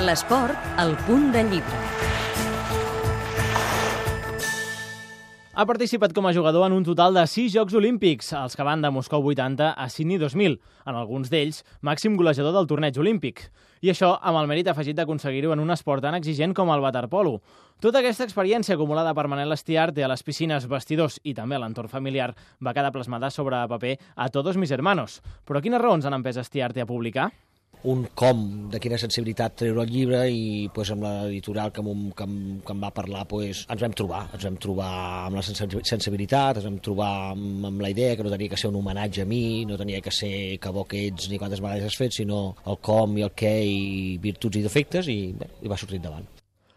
[0.00, 1.78] L'esport, al punt de llibre.
[5.52, 8.80] Ha participat com a jugador en un total de 6 Jocs Olímpics, els que van
[8.80, 10.56] de Moscou 80 a Sydney 2000,
[10.88, 13.42] en alguns d'ells màxim golejador del torneig olímpic.
[13.84, 17.42] I això amb el mèrit afegit d'aconseguir-ho en un esport tan exigent com el waterpolo.
[17.84, 21.92] Tota aquesta experiència acumulada per Manel Estiarte a les piscines, vestidors i també a l'entorn
[21.92, 22.32] familiar
[22.64, 25.20] va quedar plasmada sobre paper a Todos mis hermanos.
[25.44, 27.28] Però quines raons han empès Estiarte a publicar?
[27.88, 32.26] Un com de quina sensibilitat treure el llibre i pues, amb l'editorial que, em- que,
[32.66, 34.90] que em va parlar pues, ens vam trobar, ens vam trobar
[35.28, 38.58] amb la sensi- sensibilitat, ens vam trobar amb, amb la idea que no tenia que
[38.60, 41.62] ser un homenatge a mi, no tenia que ser que bo que ets ni quantes
[41.64, 45.48] vegades has fet, sinó el com i el què i virtuts i defectes i, bé,
[45.64, 46.28] i va sortir endavant.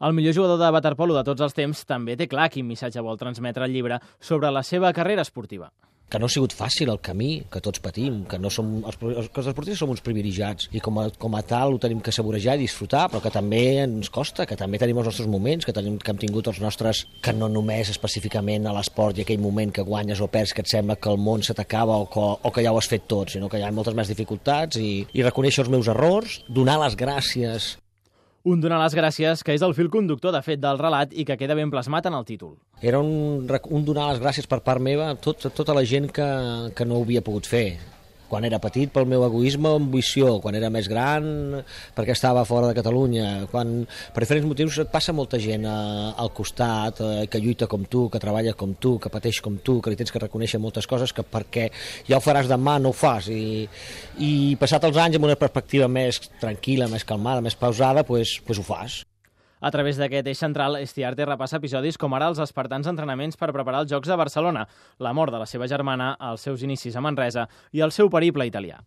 [0.00, 3.18] El millor jugador de waterpolo de tots els temps també té clar quin missatge vol
[3.18, 5.70] transmetre el llibre sobre la seva carrera esportiva.
[6.08, 9.42] Que no ha sigut fàcil el camí que tots patim, que no som, els, que
[9.42, 12.56] els esportistes som uns privilegiats i com a, com a tal ho tenim que saborejar
[12.56, 15.98] i disfrutar, però que també ens costa, que també tenim els nostres moments, que, tenim,
[16.00, 19.84] que hem tingut els nostres, que no només específicament a l'esport i aquell moment que
[19.84, 22.64] guanyes o perds que et sembla que el món se t'acaba o, que, o que
[22.64, 25.66] ja ho has fet tot, sinó que hi ha moltes més dificultats i, i reconèixer
[25.66, 27.74] els meus errors, donar les gràcies
[28.48, 31.36] Un donar les gràcies, que és el fil conductor, de fet, del relat i que
[31.36, 32.56] queda ben plasmat en el títol.
[32.80, 36.08] era un, un donar les gràcies per part meva a tot, a tota la gent
[36.14, 36.28] que,
[36.74, 37.66] que no ho havia pogut fer
[38.28, 41.26] quan era petit pel meu egoisme o ambició, quan era més gran
[41.96, 43.82] perquè estava fora de Catalunya, quan
[44.14, 45.74] per diferents motius et passa molta gent eh,
[46.16, 49.78] al costat eh, que lluita com tu, que treballa com tu, que pateix com tu,
[49.82, 51.68] que li tens que reconèixer moltes coses que perquè
[52.08, 53.30] ja ho faràs demà no ho fas.
[53.32, 53.66] I,
[54.24, 58.60] i passat els anys amb una perspectiva més tranquil·la, més calmada, més pausada, pues, pues
[58.60, 59.02] ho fas.
[59.60, 63.82] A través d'aquest eix central, Estiarte repassa episodis com ara els espartans entrenaments per preparar
[63.82, 67.48] els Jocs de Barcelona, la mort de la seva germana, els seus inicis a Manresa
[67.72, 68.78] i el seu periple italià.